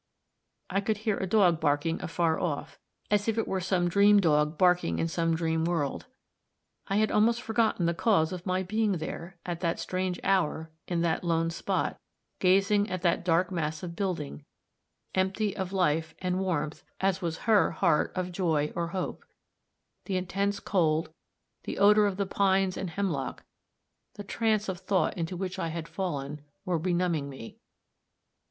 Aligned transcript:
I 0.71 0.81
could 0.81 0.97
hear 1.05 1.17
a 1.17 1.27
dog 1.27 1.59
barking 1.59 2.01
afar 2.01 2.39
off, 2.39 2.79
as 3.11 3.27
it 3.27 3.47
were 3.47 3.59
some 3.59 3.87
dream 3.87 4.19
dog 4.19 4.57
barking 4.57 4.97
in 4.97 5.07
some 5.07 5.35
dream 5.35 5.63
world. 5.63 6.07
I 6.87 6.95
had 6.95 7.11
almost 7.11 7.39
forgotten 7.39 7.85
the 7.85 7.93
cause 7.93 8.33
of 8.33 8.43
my 8.47 8.63
being 8.63 8.93
there, 8.93 9.37
at 9.45 9.59
that 9.59 9.79
strange 9.79 10.19
hour, 10.23 10.71
in 10.87 11.01
that 11.01 11.23
lone 11.23 11.51
spot, 11.51 11.99
gazing 12.39 12.89
at 12.89 13.03
that 13.03 13.23
dark 13.23 13.51
mass 13.51 13.83
of 13.83 13.95
building, 13.95 14.43
empty 15.13 15.55
of 15.55 15.71
life 15.71 16.15
and 16.17 16.39
warmth 16.39 16.81
as 16.99 17.21
was 17.21 17.37
her 17.45 17.69
heart 17.69 18.11
of 18.15 18.31
joy 18.31 18.73
or 18.75 18.87
hope; 18.97 19.23
the 20.05 20.17
intense 20.17 20.59
cold, 20.59 21.11
the 21.65 21.77
odor 21.77 22.07
of 22.07 22.17
the 22.17 22.25
pines 22.25 22.75
and 22.75 22.89
hemlock, 22.89 23.43
the 24.15 24.23
trance 24.23 24.67
of 24.67 24.79
thought 24.79 25.15
into 25.15 25.37
which 25.37 25.59
I 25.59 25.67
had 25.67 25.87
fallen, 25.87 26.41
were 26.65 26.79
benumbing 26.79 27.29
me. 27.29 27.59